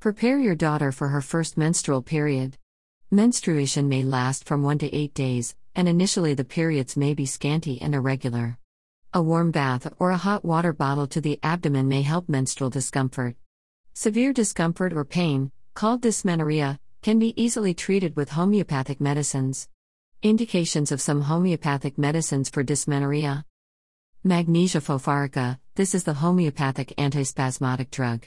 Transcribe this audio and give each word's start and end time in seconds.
Prepare 0.00 0.38
your 0.38 0.54
daughter 0.54 0.92
for 0.92 1.08
her 1.08 1.20
first 1.20 1.58
menstrual 1.58 2.02
period. 2.02 2.56
Menstruation 3.10 3.88
may 3.88 4.04
last 4.04 4.44
from 4.44 4.62
1 4.62 4.78
to 4.78 4.94
8 4.94 5.12
days, 5.12 5.56
and 5.74 5.88
initially 5.88 6.34
the 6.34 6.44
periods 6.44 6.96
may 6.96 7.14
be 7.14 7.26
scanty 7.26 7.82
and 7.82 7.96
irregular. 7.96 8.58
A 9.12 9.20
warm 9.20 9.50
bath 9.50 9.92
or 9.98 10.12
a 10.12 10.16
hot 10.16 10.44
water 10.44 10.72
bottle 10.72 11.08
to 11.08 11.20
the 11.20 11.40
abdomen 11.42 11.88
may 11.88 12.02
help 12.02 12.28
menstrual 12.28 12.70
discomfort. 12.70 13.34
Severe 13.92 14.32
discomfort 14.32 14.92
or 14.92 15.04
pain, 15.04 15.50
called 15.74 16.00
dysmenorrhea, 16.00 16.78
can 17.02 17.18
be 17.18 17.34
easily 17.34 17.74
treated 17.74 18.14
with 18.14 18.30
homeopathic 18.30 19.00
medicines. 19.00 19.68
Indications 20.22 20.92
of 20.92 21.00
some 21.00 21.22
homeopathic 21.22 21.98
medicines 21.98 22.48
for 22.48 22.62
dysmenorrhea 22.62 23.44
Magnesia 24.22 24.80
phosphorica, 24.80 25.58
this 25.74 25.92
is 25.92 26.04
the 26.04 26.14
homeopathic 26.14 26.94
antispasmodic 26.96 27.90
drug. 27.90 28.26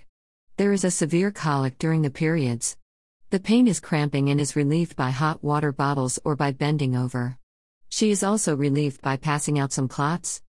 There 0.62 0.74
is 0.74 0.84
a 0.84 0.92
severe 0.92 1.32
colic 1.32 1.80
during 1.80 2.04
the 2.04 2.12
periods. 2.12 2.78
The 3.32 3.40
pain 3.40 3.68
is 3.68 3.80
cramping 3.80 4.30
and 4.30 4.40
is 4.40 4.56
relieved 4.56 4.96
by 4.96 5.10
hot 5.10 5.44
water 5.44 5.72
bottles 5.72 6.20
or 6.24 6.36
by 6.36 6.52
bending 6.52 6.96
over. 6.96 7.40
She 7.90 8.12
is 8.12 8.22
also 8.22 8.56
relieved 8.56 9.02
by 9.02 9.18
passing 9.18 9.58
out 9.58 9.74
some 9.74 9.88
clots. 9.88 10.44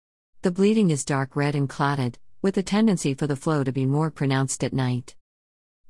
The 0.41 0.49
bleeding 0.49 0.89
is 0.89 1.05
dark 1.05 1.35
red 1.35 1.53
and 1.53 1.69
clotted, 1.69 2.17
with 2.41 2.57
a 2.57 2.63
tendency 2.63 3.13
for 3.13 3.27
the 3.27 3.35
flow 3.35 3.63
to 3.63 3.71
be 3.71 3.85
more 3.85 4.09
pronounced 4.09 4.63
at 4.63 4.73
night. 4.73 5.15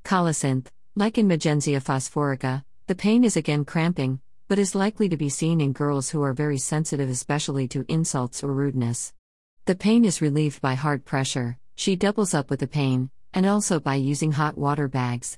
Colocynth, 0.03 0.67
like 0.97 1.17
in 1.17 1.25
Magnesia 1.25 1.79
phosphorica, 1.79 2.65
the 2.87 2.95
pain 2.95 3.23
is 3.23 3.37
again 3.37 3.63
cramping, 3.63 4.19
but 4.49 4.59
is 4.59 4.75
likely 4.75 5.07
to 5.07 5.15
be 5.15 5.29
seen 5.29 5.61
in 5.61 5.71
girls 5.71 6.09
who 6.09 6.21
are 6.23 6.33
very 6.33 6.57
sensitive, 6.57 7.09
especially 7.09 7.69
to 7.69 7.85
insults 7.87 8.43
or 8.43 8.51
rudeness. 8.51 9.13
The 9.63 9.75
pain 9.75 10.03
is 10.03 10.21
relieved 10.21 10.61
by 10.61 10.73
hard 10.73 11.05
pressure, 11.05 11.57
she 11.75 11.95
doubles 11.95 12.33
up 12.33 12.49
with 12.49 12.59
the 12.59 12.67
pain, 12.67 13.11
and 13.33 13.45
also 13.45 13.79
by 13.79 13.95
using 13.95 14.31
hot 14.31 14.57
water 14.57 14.87
bags. 14.87 15.37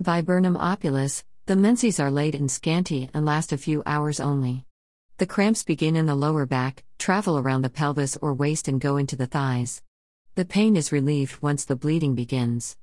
Viburnum 0.00 0.56
opulus, 0.56 1.24
the 1.46 1.56
menses 1.56 1.98
are 1.98 2.10
late 2.10 2.34
and 2.34 2.50
scanty 2.50 3.10
and 3.12 3.26
last 3.26 3.52
a 3.52 3.58
few 3.58 3.82
hours 3.84 4.20
only. 4.20 4.64
The 5.18 5.26
cramps 5.26 5.64
begin 5.64 5.96
in 5.96 6.06
the 6.06 6.14
lower 6.14 6.46
back, 6.46 6.84
travel 6.98 7.38
around 7.38 7.62
the 7.62 7.68
pelvis 7.70 8.16
or 8.22 8.32
waist, 8.32 8.68
and 8.68 8.80
go 8.80 8.96
into 8.96 9.16
the 9.16 9.26
thighs. 9.26 9.82
The 10.34 10.44
pain 10.44 10.76
is 10.76 10.92
relieved 10.92 11.42
once 11.42 11.64
the 11.64 11.76
bleeding 11.76 12.14
begins. 12.14 12.76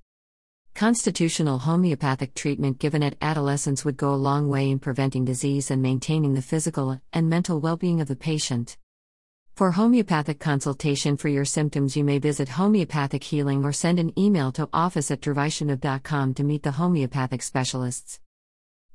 Constitutional 0.75 1.57
homeopathic 1.57 2.35
treatment 2.35 2.77
given 2.77 3.01
at 3.01 3.17
adolescence 3.19 3.83
would 3.83 3.97
go 3.97 4.13
a 4.13 4.23
long 4.29 4.47
way 4.47 4.69
in 4.69 4.77
preventing 4.77 5.25
disease 5.25 5.71
and 5.71 5.81
maintaining 5.81 6.35
the 6.35 6.41
physical 6.43 7.01
and 7.11 7.27
mental 7.27 7.59
well 7.59 7.77
being 7.77 7.99
of 7.99 8.07
the 8.07 8.15
patient. 8.15 8.77
For 9.57 9.71
homeopathic 9.71 10.39
consultation 10.39 11.17
for 11.17 11.29
your 11.29 11.43
symptoms, 11.43 11.97
you 11.97 12.03
may 12.03 12.19
visit 12.19 12.47
Homeopathic 12.47 13.23
Healing 13.23 13.65
or 13.65 13.73
send 13.73 13.97
an 13.97 14.13
email 14.15 14.51
to 14.51 14.69
office 14.71 15.09
at 15.09 15.19
to 16.35 16.43
meet 16.43 16.61
the 16.61 16.73
homeopathic 16.73 17.41
specialists. 17.41 18.19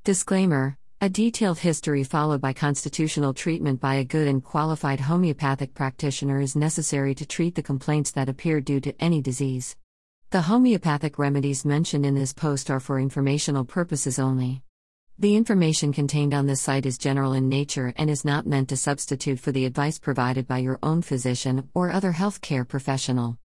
Disclaimer 0.05 0.77
A 1.01 1.09
detailed 1.09 1.59
history 1.59 2.05
followed 2.05 2.39
by 2.39 2.53
constitutional 2.53 3.33
treatment 3.33 3.81
by 3.81 3.95
a 3.95 4.05
good 4.05 4.25
and 4.25 4.41
qualified 4.41 5.01
homeopathic 5.01 5.73
practitioner 5.73 6.39
is 6.39 6.55
necessary 6.55 7.13
to 7.15 7.25
treat 7.25 7.55
the 7.55 7.61
complaints 7.61 8.11
that 8.11 8.29
appear 8.29 8.61
due 8.61 8.79
to 8.79 8.95
any 9.03 9.21
disease. 9.21 9.75
The 10.29 10.43
homeopathic 10.43 11.19
remedies 11.19 11.65
mentioned 11.65 12.05
in 12.05 12.15
this 12.15 12.31
post 12.31 12.71
are 12.71 12.79
for 12.79 13.01
informational 13.01 13.65
purposes 13.65 14.17
only. 14.17 14.61
The 15.19 15.35
information 15.35 15.93
contained 15.93 16.33
on 16.33 16.47
this 16.47 16.61
site 16.61 16.87
is 16.87 16.97
general 16.97 17.33
in 17.33 17.47
nature 17.47 17.93
and 17.97 18.09
is 18.09 18.25
not 18.25 18.47
meant 18.47 18.69
to 18.69 18.77
substitute 18.77 19.39
for 19.39 19.51
the 19.51 19.65
advice 19.65 19.99
provided 19.99 20.47
by 20.47 20.57
your 20.57 20.79
own 20.81 21.03
physician 21.03 21.69
or 21.75 21.91
other 21.91 22.13
healthcare 22.13 22.67
professional. 22.67 23.37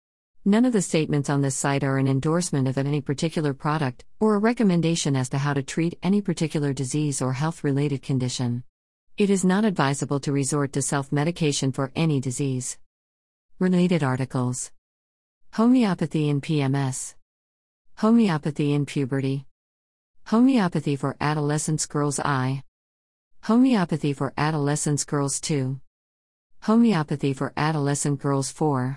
None 0.44 0.64
of 0.64 0.72
the 0.72 0.80
statements 0.80 1.28
on 1.28 1.40
this 1.40 1.56
site 1.56 1.82
are 1.82 1.98
an 1.98 2.06
endorsement 2.06 2.68
of 2.68 2.78
any 2.78 3.00
particular 3.00 3.52
product 3.52 4.04
or 4.20 4.36
a 4.36 4.38
recommendation 4.38 5.16
as 5.16 5.28
to 5.30 5.38
how 5.38 5.54
to 5.54 5.62
treat 5.62 5.98
any 6.04 6.22
particular 6.22 6.72
disease 6.72 7.20
or 7.20 7.32
health 7.32 7.64
related 7.64 8.00
condition. 8.00 8.62
It 9.18 9.28
is 9.28 9.44
not 9.44 9.64
advisable 9.64 10.20
to 10.20 10.30
resort 10.30 10.72
to 10.74 10.82
self 10.82 11.10
medication 11.10 11.72
for 11.72 11.90
any 11.96 12.20
disease. 12.20 12.78
Related 13.58 14.04
articles 14.04 14.70
Homeopathy 15.54 16.28
in 16.28 16.40
PMS, 16.40 17.16
Homeopathy 17.96 18.72
in 18.72 18.86
puberty. 18.86 19.46
Homeopathy 20.30 20.96
for 20.96 21.16
Adolescents 21.20 21.86
Girls 21.86 22.18
I. 22.18 22.64
Homeopathy 23.44 24.12
for 24.12 24.32
Adolescents 24.36 25.04
Girls 25.04 25.40
2. 25.40 25.78
Homeopathy 26.62 27.32
for 27.32 27.52
Adolescent 27.56 28.18
Girls 28.18 28.50
4. 28.50 28.94